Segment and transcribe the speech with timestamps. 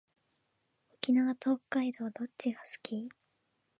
[0.95, 3.09] 沖縄と北海道どっちが好き？